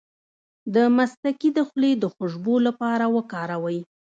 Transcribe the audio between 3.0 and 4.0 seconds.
وکاروئ